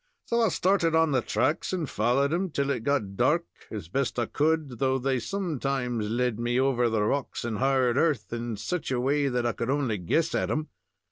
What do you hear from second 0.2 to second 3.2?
So I started on the tracks, and followed them, till it got